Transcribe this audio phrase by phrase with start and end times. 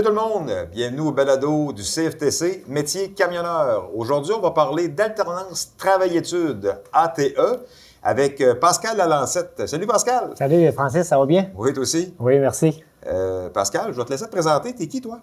[0.00, 3.90] Salut tout le monde, bienvenue au balado du CFTC, métier camionneur.
[3.94, 7.66] Aujourd'hui, on va parler d'alternance travail-études, ATE,
[8.02, 9.60] avec euh, Pascal Lalancette.
[9.66, 10.30] Salut Pascal.
[10.36, 11.48] Salut Francis, ça va bien?
[11.54, 12.14] Oui, toi aussi.
[12.18, 12.82] Oui, merci.
[13.06, 14.74] Euh, Pascal, je vais te laisser te présenter.
[14.74, 15.18] T'es qui, toi?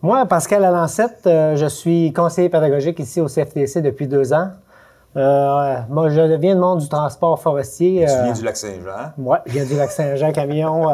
[0.00, 4.50] Moi, Pascal Lalancette, euh, je suis conseiller pédagogique ici au CFTC depuis deux ans.
[5.16, 8.06] Euh, moi, je viens du monde du transport forestier.
[8.06, 9.12] Tu viens du Lac-Saint-Jean.
[9.18, 10.86] Oui, je viens du Lac-Saint-Jean, camion,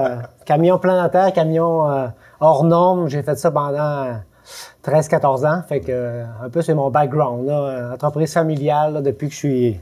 [0.46, 2.08] camion planétaire, camion
[2.40, 3.08] hors norme.
[3.08, 4.20] J'ai fait ça pendant
[4.84, 5.62] 13-14 ans.
[5.68, 7.46] Fait que, euh, un peu, c'est mon background.
[7.46, 9.80] Là, Euh, entreprise familiale là, depuis que je suis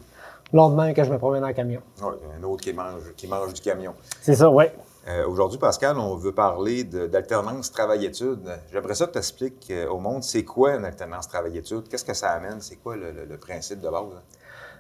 [0.53, 1.81] longtemps que je me promène en camion.
[2.03, 3.93] Oui, un autre qui mange, qui mange du camion.
[4.21, 4.65] C'est ça, oui.
[5.09, 8.49] Euh, Aujourd'hui, Pascal, on veut parler d'alternance travail-études.
[8.73, 11.89] J'aimerais ça que tu expliques euh, au monde, c'est quoi une alternance travail-études?
[11.89, 12.61] Qu'est-ce que ça amène?
[12.61, 14.03] C'est quoi le, le- le principe de base?
[14.17, 14.23] hein?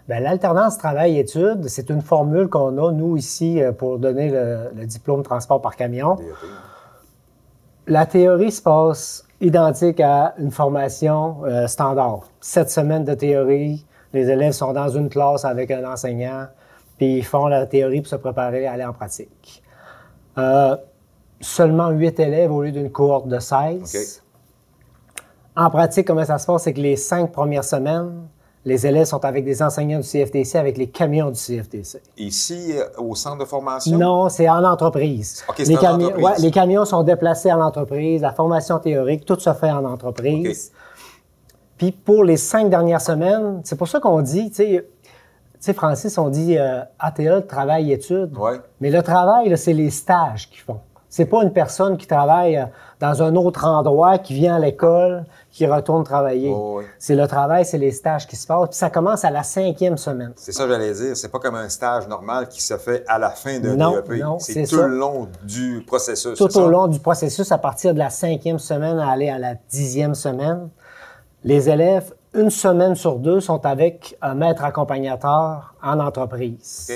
[0.08, 5.20] Bien, l'alternance travail-études, c'est une formule qu'on a, nous, ici, pour donner le, le diplôme
[5.20, 6.14] de transport par camion.
[6.16, 6.46] DEP, hein?
[7.88, 12.28] La théorie se passe identique à une formation euh, standard.
[12.40, 16.46] Sept semaines de théorie, les élèves sont dans une classe avec un enseignant,
[16.98, 19.62] puis ils font la théorie pour se préparer à aller en pratique.
[20.36, 20.76] Euh,
[21.40, 24.22] seulement huit élèves au lieu d'une cohorte de 16.
[25.54, 26.64] En pratique, comment ça se passe?
[26.64, 28.26] C'est que les cinq premières semaines,
[28.66, 32.02] les élèves sont avec des enseignants du CFTC, avec les camions du CFTC.
[32.18, 33.96] Ici, euh, au centre de formation?
[33.96, 35.44] Non, c'est en entreprise.
[35.48, 36.24] OK, c'est les, en camions, entreprise.
[36.26, 40.72] ouais, les camions sont déplacés en entreprise, la formation théorique, tout se fait en entreprise.
[41.78, 45.10] Puis pour les cinq dernières semaines, c'est pour ça qu'on dit, tu sais, tu
[45.60, 48.36] sais, Francis, on dit euh, ATE, travail, études.
[48.36, 48.60] Ouais.
[48.80, 50.80] Mais le travail, c'est les stages qu'ils font.
[51.08, 52.64] C'est pas une personne qui travaille euh,
[53.00, 56.52] dans un autre endroit, qui vient à l'école, qui retourne travailler.
[56.54, 56.84] Oh, oui.
[56.98, 58.68] C'est le travail, c'est les stages qui se passent.
[58.70, 60.32] Puis ça commence à la cinquième semaine.
[60.36, 61.16] C'est ça que j'allais dire.
[61.16, 64.20] C'est pas comme un stage normal qui se fait à la fin d'un Non, DEP.
[64.20, 64.86] non, c'est tout ça.
[64.88, 66.36] le long du processus.
[66.36, 66.66] tout au ça?
[66.66, 70.68] long du processus, à partir de la cinquième semaine à aller à la dixième semaine,
[71.44, 76.90] les élèves, une semaine sur deux, sont avec un maître accompagnateur en entreprise.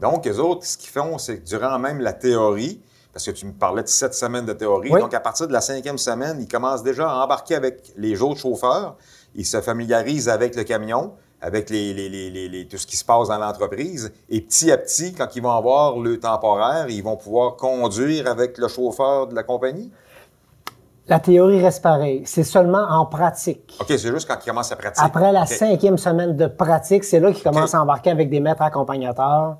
[0.00, 2.80] Donc, les autres, ce qu'ils font, c'est que durant même la théorie,
[3.12, 5.00] parce que tu me parlais de sept semaines de théorie, Oui.
[5.00, 8.40] donc à partir de la cinquième semaine, ils commencent déjà à embarquer avec les autres
[8.40, 8.96] chauffeurs.
[9.34, 12.96] Ils se familiarisent avec le camion, avec les, les- les- les- les- tout ce qui
[12.96, 14.12] se passe dans l'entreprise.
[14.28, 18.58] Et petit à petit, quand ils vont avoir le temporaire, ils vont pouvoir conduire avec
[18.58, 19.90] le chauffeur de la compagnie.
[21.06, 22.22] La théorie reste pareille.
[22.26, 23.76] C'est seulement en pratique.
[23.80, 25.04] OK, c'est juste quand ils commencent à pratiquer.
[25.04, 28.62] Après la cinquième semaine de pratique, c'est là qu'ils commencent à embarquer avec des maîtres
[28.62, 29.56] accompagnateurs.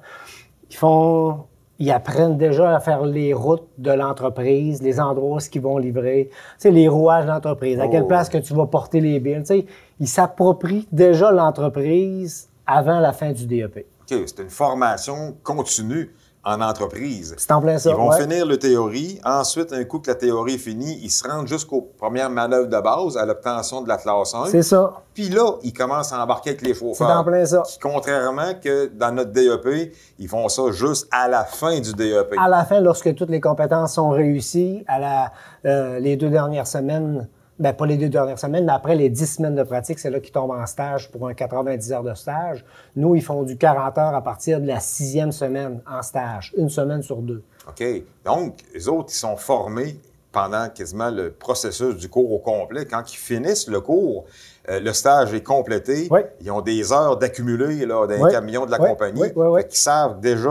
[0.71, 1.47] Ils font,
[1.81, 6.29] ils apprennent déjà à faire les routes de l'entreprise, les endroits où ils vont livrer,
[6.31, 8.07] tu sais, les rouages de l'entreprise, à quelle Oh.
[8.07, 9.39] place que tu vas porter les billes.
[9.41, 9.67] Tu sais,
[9.99, 13.87] ils s'approprient déjà l'entreprise avant la fin du DEP.
[14.03, 16.11] OK, c'est une formation continue
[16.43, 17.34] en entreprise.
[17.37, 17.91] C'est en plein ça.
[17.91, 18.21] Ils vont ouais.
[18.21, 19.21] finir le théorie.
[19.25, 22.81] Ensuite, un coup que la théorie est finie, ils se rendent jusqu'aux premières manœuvres de
[22.81, 24.47] base, à l'obtention de la classe 1.
[24.47, 25.03] C'est ça.
[25.12, 27.09] Puis là, ils commencent à embarquer avec les chauffeurs.
[27.09, 27.62] C'est en plein ça.
[27.67, 32.34] Qui, contrairement que dans notre DEP, ils font ça juste à la fin du DEP.
[32.39, 35.33] À la fin, lorsque toutes les compétences sont réussies, à la,
[35.67, 37.29] euh, les deux dernières semaines,
[37.60, 40.19] ben pas les deux dernières semaines, mais après les 10 semaines de pratique, c'est là
[40.19, 42.65] qu'ils tombent en stage pour un 90 heures de stage.
[42.97, 46.70] Nous, ils font du 40 heures à partir de la sixième semaine en stage, une
[46.70, 47.44] semaine sur deux.
[47.69, 47.84] OK.
[48.25, 49.97] Donc, les autres, ils sont formés
[50.33, 52.87] pendant quasiment le processus du cours au complet.
[52.87, 54.25] Quand ils finissent le cours,
[54.69, 56.07] euh, le stage est complété.
[56.11, 56.21] Oui.
[56.41, 58.31] Ils ont des heures d'accumuler là, dans les Oui.
[58.31, 59.23] camions de la Oui, compagnie.
[59.23, 60.49] qu'ils savent déjà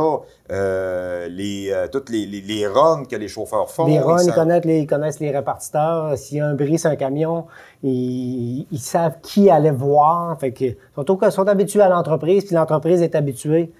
[0.51, 3.85] euh, les, euh, toutes les, les, les runs que les chauffeurs font.
[3.85, 6.17] les runs, ils savent- connaissent les, ils connaissent les répartiteurs.
[6.17, 7.45] S'il y a un bris sur un camion,
[7.83, 10.37] ils, ils savent qui aller voir.
[10.39, 13.71] Fait que, ils sont, habitués à l'entreprise, puis l'entreprise est habituée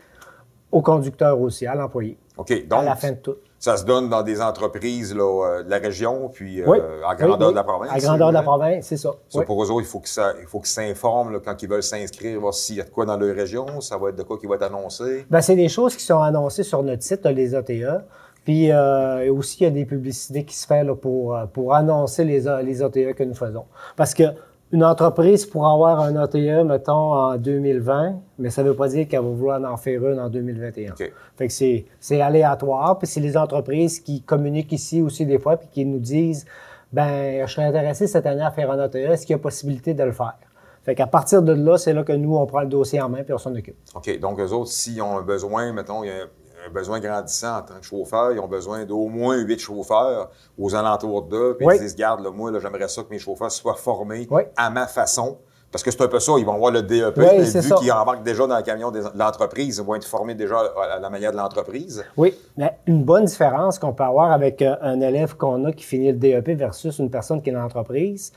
[0.71, 2.51] au conducteur aussi, à l'employé, OK.
[2.51, 3.35] à Donc, la fin de tout.
[3.59, 5.23] Ça se donne dans des entreprises là,
[5.59, 6.77] euh, de la région, puis euh, Oui.
[7.05, 7.51] à grandeur Oui, oui.
[7.51, 7.91] de la province.
[7.93, 9.11] À grandeur de la province, c'est ça.
[9.27, 11.83] Ça, pour eux autres, il faut qu'ils sa- il faut qu'ils s'informent quand ils veulent
[11.83, 14.37] s'inscrire, voir s'il y a de quoi dans leur région, ça va être de quoi
[14.37, 15.25] qui va être annoncé.
[15.29, 18.05] Ben, c'est des choses qui sont annoncées sur notre site, les ATA.
[18.45, 21.73] Puis euh, aussi, il y a des publicités qui se font là, pour, euh, pour
[21.75, 23.65] annoncer les, les ATA que nous faisons.
[23.97, 24.23] Parce que
[24.71, 29.07] une entreprise pourra avoir un ATA, mettons, en 2020, mais ça ne veut pas dire
[29.07, 30.91] qu'elle va vouloir en faire une en 2021.
[30.91, 31.11] OK.
[31.37, 32.99] Fait que c'est, c'est aléatoire.
[32.99, 36.45] Puis c'est les entreprises qui communiquent ici aussi des fois, puis qui nous disent,
[36.93, 39.93] ben, je serais intéressé cette année à faire un ATA, est-ce qu'il y a possibilité
[39.95, 40.37] de le faire?
[40.83, 43.23] Fait qu'à partir de là, c'est là que nous, on prend le dossier en main
[43.23, 43.75] puis on s'en occupe.
[43.95, 44.19] OK.
[44.19, 46.25] Donc, eux autres, s'ils ont un besoin, mettons, il y a
[46.67, 50.75] un besoin grandissant en tant que chauffeur, ils ont besoin d'au moins huit chauffeurs aux
[50.75, 51.75] alentours d'eux, puis Oui.
[51.77, 54.43] ils disent, garde, là, moi, là, j'aimerais ça que mes chauffeurs soient formés Oui.
[54.57, 55.37] à ma façon
[55.71, 57.91] Parce que c'est un peu ça, ils vont voir le DEP, Oui, mais vu qu'ils
[57.91, 61.31] embarquent déjà dans le camion de l'entreprise, ils vont être formés déjà à la manière
[61.31, 62.03] de l'entreprise.
[62.17, 65.83] Oui, mais une bonne différence qu'on peut avoir avec euh, un élève qu'on a qui
[65.83, 68.33] finit le DEP versus une personne qui est dans l'entreprise.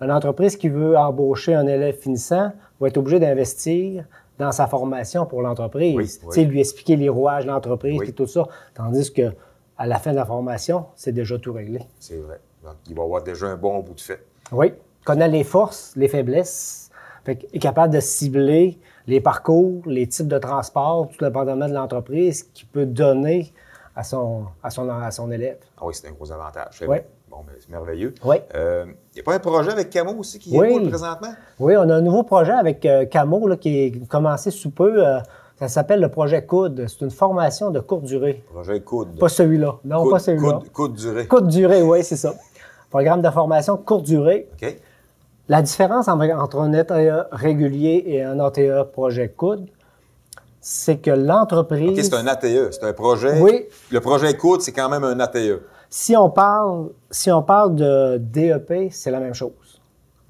[0.00, 4.04] Une entreprise qui veut embaucher un élève finissant va être obligé d'investir
[4.38, 6.20] dans sa formation pour l'entreprise.
[6.24, 8.08] Oui, lui expliquer les rouages de l'entreprise Oui.
[8.08, 8.46] et tout ça.
[8.74, 9.32] Tandis que
[9.76, 11.80] à la fin de la formation, c'est déjà tout réglé.
[11.98, 12.40] C'est vrai.
[12.64, 14.24] Donc, il va avoir déjà un bon bout de fait.
[14.52, 14.72] Oui,
[15.04, 16.90] connaît les forces, les faiblesses,
[17.24, 22.42] fait est capable de cibler les parcours, les types de transport, tout dépendamment de l'entreprise,
[22.42, 23.52] qu'il peut donner
[23.94, 25.58] à son, à son, à son élève.
[25.76, 26.78] Ah oui, c'est un gros avantage.
[26.82, 26.86] Oui.
[26.86, 27.08] vrai.
[27.38, 28.14] Bon, c'est merveilleux.
[28.24, 28.36] Oui.
[28.56, 30.74] Euh, Il n'y a pas un projet avec Camo aussi qui Oui.
[30.74, 31.32] est présentement?
[31.60, 35.06] Oui, on a un nouveau projet avec euh, Camo là, qui est commencé sous peu.
[35.06, 35.18] euh,
[35.60, 36.86] ça s'appelle le projet COUD.
[36.88, 38.42] C'est une formation de courte durée.
[38.52, 39.18] Projet coude.
[39.18, 39.76] Pas celui-là.
[39.84, 40.52] Non, coude, pas celui-là.
[40.54, 41.26] coude, coude durée.
[41.26, 42.34] Courte durée, oui, c'est ça.
[42.90, 44.48] Programme de formation courte durée.
[44.60, 44.76] OK.
[45.48, 49.66] La différence en- entre un ATA régulier et un ATA projet COUD,
[50.60, 51.90] c'est que l'entreprise.
[51.98, 52.72] OK, c'est un ATE.
[52.72, 53.40] C'est un projet.
[53.40, 53.66] Oui.
[53.90, 55.18] Le projet coude, c'est quand même un.
[55.20, 55.60] ATE.
[55.90, 59.80] Si on parle, si on parle de DEP, c'est la même chose.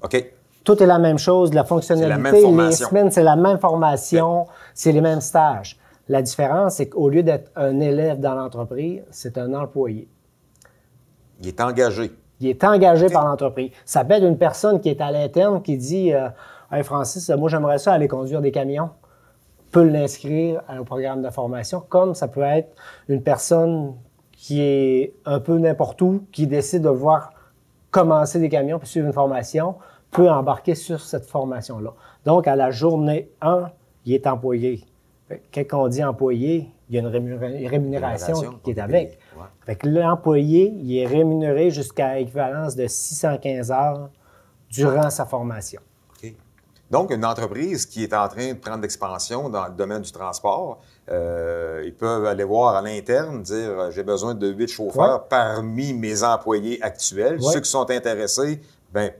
[0.01, 0.33] OK.
[0.63, 4.91] Tout est la même chose, la fonctionnalité, même les semaines, c'est la même formation, c'est
[4.91, 5.79] les mêmes stages.
[6.07, 10.07] La différence, c'est qu'au lieu d'être un élève dans l'entreprise, c'est un employé.
[11.41, 12.11] Il est engagé.
[12.39, 13.71] Il est engagé par l'entreprise.
[13.85, 16.29] Ça peut être une personne qui est à l'interne qui dit euh,
[16.71, 18.89] Hey Francis, moi j'aimerais ça aller conduire des camions.
[19.71, 22.75] Peut l'inscrire au programme de formation, comme ça peut être
[23.07, 23.93] une personne
[24.41, 27.33] qui est un peu n'importe où, qui décide de voir
[27.91, 29.75] commencer des camions puis suivre une formation,
[30.11, 31.93] peut embarquer sur cette formation-là.
[32.25, 33.69] Donc, à la journée 1,
[34.05, 34.85] il est employé.
[35.53, 39.09] Quand on dit employé, il y a une rémunéra- rémunération Rémunération qui est avec.
[39.09, 39.43] paye, ouais.
[39.65, 44.09] Fait que l'employé, il est rémunéré jusqu'à équivalence de 615 heures
[44.71, 45.81] durant sa formation.
[46.91, 50.79] Donc, une entreprise qui est en train de prendre l'expansion dans le domaine du transport,
[51.11, 55.25] euh, ils peuvent aller voir à l'interne, dire euh, j'ai besoin de huit chauffeurs Ouais.
[55.29, 57.35] parmi mes employés actuels.
[57.39, 57.53] Ouais.
[57.53, 58.59] Ceux qui sont intéressés,
[58.91, 59.11] ben,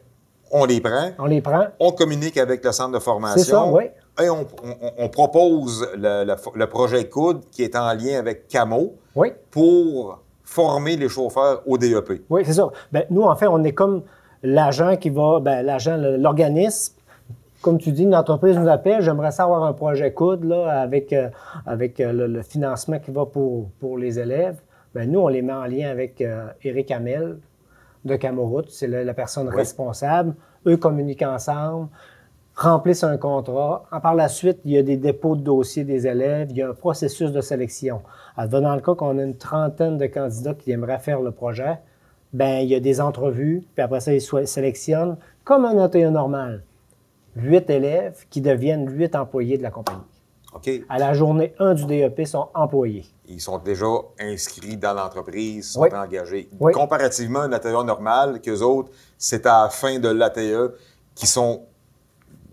[0.52, 1.68] on les prend, On les prend.
[1.80, 3.44] on communique avec le centre de formation.
[3.44, 3.84] C'est ça, oui.
[4.22, 8.48] Et on, on- on propose le, le- le projet COUD qui est en lien avec
[8.48, 12.24] Camo Oui, pour former les chauffeurs au DEP.
[12.32, 12.68] oui, c'est ça.
[12.92, 14.02] Ben, nous, en fait, on est comme
[14.42, 16.96] l'agent qui va, ben, l'agent, l'organisme.
[17.62, 21.30] Comme tu dis, une entreprise nous appelle, j'aimerais savoir un projet COUD là, avec, euh,
[21.66, 24.62] avec euh, le, le financement qui va pour, pour les élèves.
[24.96, 27.38] Ben, nous, on les met en lien avec euh, Éric Hamel
[28.06, 28.70] de Camoroute.
[28.70, 29.56] C'est la, la personne Oui.
[29.56, 30.36] responsable.
[30.68, 31.90] Eux communiquent ensemble,
[32.56, 33.84] remplissent un contrat.
[33.92, 36.48] En par la suite, il y a des dépôts de dossiers des élèves.
[36.52, 38.02] Il y a un processus de sélection.
[38.38, 41.78] Advenant le cas qu'on a une trentaine de candidats qui aimeraient faire le projet,
[42.32, 46.64] ben il y a des entrevues, puis après ça, ils sélectionnent comme un ATA normal.
[47.36, 50.00] Huit élèves qui deviennent huit employés de la compagnie.
[50.90, 53.06] À la journée 1 du DEP, sont employés.
[53.28, 53.86] Ils sont déjà
[54.20, 55.90] inscrits dans l'entreprise, sont Oui.
[55.94, 56.50] engagés.
[56.60, 56.72] Oui.
[56.74, 60.74] Comparativement à un ATE normal, qu'eux autres, c'est à la fin de l'ATE
[61.14, 61.62] qui sont,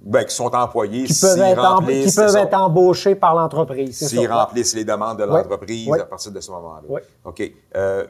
[0.02, 3.14] ben, qui sont employés Qui peuvent, être, em- remplissent, qui peuvent c'est ça, être embauchés
[3.14, 3.96] par l'entreprise.
[4.06, 5.98] s'ils remplissent les demandes de l'entreprise Oui.
[5.98, 6.82] à partir de ce moment-là.
[6.88, 7.00] Oui.
[7.24, 7.50] OK.
[7.76, 8.06] Euh,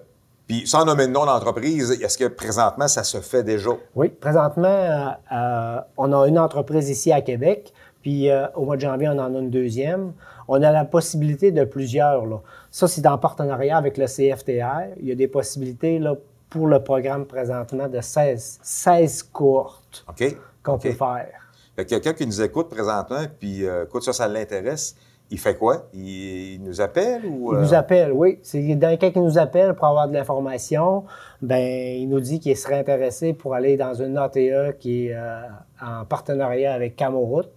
[0.47, 3.71] puis, sans nommer de nom d'entreprise, est-ce que présentement, ça se fait déjà?
[3.95, 7.73] Oui, présentement, euh, euh, on a une entreprise ici à Québec,
[8.03, 10.13] puis euh, au mois de janvier, on en a une deuxième.
[10.47, 12.25] On a la possibilité de plusieurs.
[12.25, 12.41] Là.
[12.71, 14.95] Ça, c'est en partenariat avec le CFTR.
[15.01, 16.15] Il y a des possibilités là,
[16.49, 20.37] pour le programme présentement de 16, 16 cohortes OK?
[20.63, 21.33] qu'on peut faire.
[21.75, 24.95] Fait que Quelqu'un qui nous écoute présentement, puis euh, écoute, ça, ça l'intéresse,
[25.31, 25.89] il fait quoi?
[25.93, 27.53] Il, il nous appelle ou...
[27.53, 28.39] Il euh, nous appelle, oui.
[28.43, 31.05] C'est dans quelqu'un qui nous appelle pour avoir de l'information.
[31.43, 35.43] Ben, il nous dit qu'il serait intéressé pour aller dans une ATE qui est euh,
[35.83, 37.51] en partenariat avec Camoroute.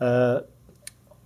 [0.00, 0.40] Euh,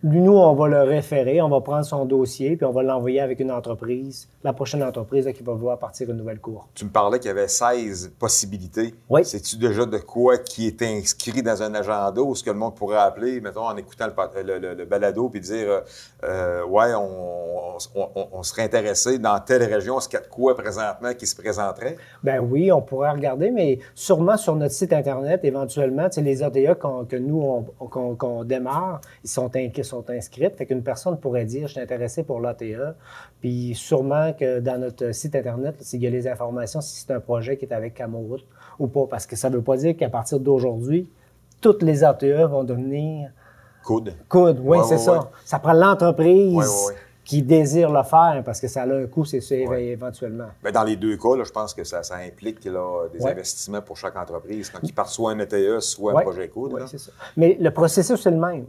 [0.05, 3.39] nous, on va le référer, on va prendre son dossier, puis on va l'envoyer avec
[3.39, 6.67] une entreprise, la prochaine entreprise là, qui va vouloir partir une nouvelle cour.
[6.75, 8.95] Tu me parlais qu'il y avait 16 possibilités.
[9.09, 9.25] Oui.
[9.25, 12.75] Sais-tu déjà de quoi qui est inscrit dans un agenda ou ce que le monde
[12.75, 15.81] pourrait appeler, mettons, en écoutant le, le- le- le balado, puis dire euh,
[16.25, 20.25] euh, Ouais, on, on- on- on serait intéressé dans telle région, est-ce qu'il y a
[20.25, 21.97] de quoi présentement qui se présenterait?
[22.25, 27.05] Ben oui, on pourrait regarder, mais sûrement sur notre site Internet, éventuellement, les ATA qu'on-
[27.05, 30.51] que nous, on, qu'on, qu'on démarre, ils sont, in- sont inscrits.
[30.57, 32.95] Fait qu'une personne pourrait dire, je suis intéressé pour l'ATA.
[33.41, 37.21] Puis sûrement que dans notre site Internet, il y a les informations si c'est un
[37.21, 38.45] projet qui est avec Camoroute
[38.79, 39.07] ou pas.
[39.09, 41.09] Parce que ça ne veut pas dire qu'à partir d'aujourd'hui,
[41.61, 43.31] toutes les ATA vont devenir
[43.85, 44.15] Coude.
[44.29, 44.59] COUD.
[44.63, 45.13] Oui, Ouais, c'est ouais, ça.
[45.19, 45.27] ouais.
[45.45, 46.93] Ça prend l'entreprise
[47.25, 50.49] qui désirent le faire parce que ça a un coût, c'est sûr, éventuellement.
[50.63, 53.81] Bien, dans les deux cas, là, je pense que ça, ça implique là, des investissements
[53.83, 54.71] pour chaque entreprise.
[54.71, 56.73] Quand ils partent soit un ETE, soit un projet COUD.
[56.75, 57.13] Oui, c'est ça.
[57.37, 58.67] Mais le processus, c'est le même.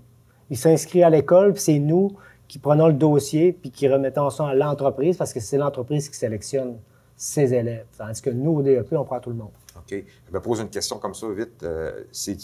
[0.50, 2.16] Il s'inscrit à l'école, puis c'est nous
[2.48, 6.16] qui prenons le dossier puis qui remettons ça à l'entreprise parce que c'est l'entreprise qui
[6.16, 6.78] sélectionne
[7.16, 7.86] ses élèves.
[7.98, 9.52] Tandis que nous, au DEP, on prend tout le monde.
[9.76, 10.04] OK.
[10.28, 11.64] Je me pose une question comme ça vite.
[11.64, 12.38] Euh, c'est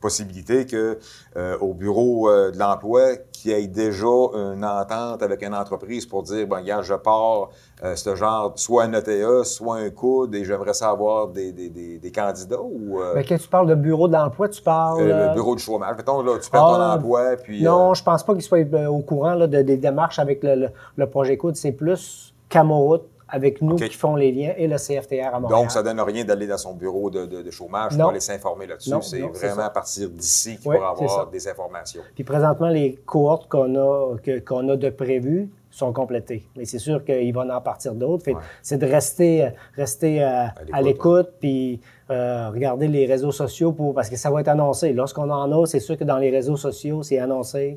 [0.00, 0.98] possibilité que
[1.36, 6.06] euh, au bureau euh, de l'emploi qu'il y ait déjà une entente avec une entreprise
[6.06, 7.50] pour dire bon gars je pars
[7.84, 12.12] euh, ce genre soit un ETA soit un coude et j'aimerais savoir des, des, des,
[12.12, 15.62] candidats ou Mais quand tu parles de bureau de l'emploi tu parles le bureau du
[15.62, 15.96] chômage.
[15.96, 19.00] Mettons là tu perds ton ah, emploi puis non je pense pas qu'ils soient au
[19.00, 21.56] courant là, de, des démarches avec le, le, projet coude.
[21.56, 25.62] C'est plus Camoroute avec nous qui font les liens et le CFTR à Montréal.
[25.62, 28.90] Donc, ça ne donne rien d'aller dans son bureau de, chômage pour aller s'informer là-dessus.
[29.02, 32.02] C'est vraiment à partir d'ici qu'il pourra avoir des informations.
[32.14, 34.16] Puis présentement, les cohortes qu'on a,
[34.46, 36.44] qu'on a de prévues sont complétées.
[36.56, 38.24] Mais c'est sûr qu'il va en partir d'autres.
[38.62, 41.80] C'est de rester, rester euh, à l'écoute, puis
[42.10, 44.92] euh, regarder les réseaux sociaux pour, parce que ça va être annoncé.
[44.92, 47.76] Lorsqu'on en a, c'est sûr que dans les réseaux sociaux, c'est annoncé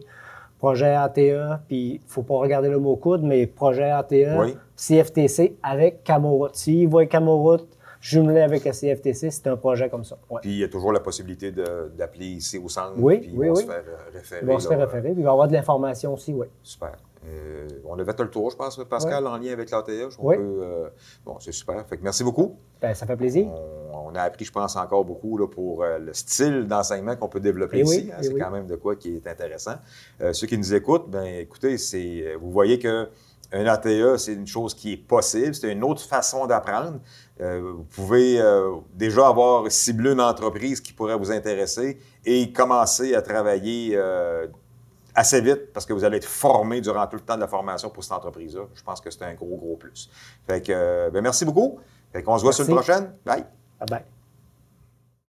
[0.61, 4.13] projet ATE, puis il ne faut pas regarder le mot coude, mais projet ATE,
[4.75, 6.55] CFTC avec Camoroute.
[6.55, 7.67] S'ils voient Camoroute
[7.99, 10.19] jumelé avec le CFTC, c'est un projet comme ça.
[10.41, 13.55] Puis il y a toujours la possibilité d'appeler ici au centre, oui, puis oui, vont
[13.55, 14.45] se faire euh, référer.
[14.45, 16.45] Vont se faire référer, puis il va y avoir de l'information aussi, oui.
[16.61, 16.91] Super.
[17.27, 20.15] Euh, on a fait le tour, je pense, Pascal, en lien avec l'ATE.
[20.19, 20.35] Oui.
[20.39, 20.89] Euh,
[21.25, 21.85] bon, c'est super.
[21.87, 22.57] Fait que merci beaucoup.
[22.81, 23.47] Bien, ça fait plaisir.
[23.93, 27.39] On, a appris, je pense, encore beaucoup là, pour euh, le style d'enseignement qu'on peut
[27.39, 28.09] développer eh ici.
[28.11, 29.75] Hein, eh c'est quand même de quoi qui est intéressant.
[30.33, 33.07] ceux qui nous écoutent, ben écoutez, c'est, vous voyez que
[33.53, 36.99] un ATE, c'est une chose qui est possible, c'est une autre façon d'apprendre.
[37.39, 38.41] vous pouvez
[38.93, 43.97] déjà avoir ciblé une entreprise qui pourrait vous intéresser et commencer à travailler
[45.15, 47.89] assez vite parce que vous allez être formé durant tout le temps de la formation
[47.89, 48.63] pour cette entreprise-là.
[48.73, 50.09] Je pense que c'est un gros, gros plus.
[50.47, 51.79] Fait que, euh, ben merci beaucoup.
[52.11, 53.13] Fait qu'on se voit sur une prochaine.
[53.25, 53.45] Bye.
[53.79, 54.20] Bye bye.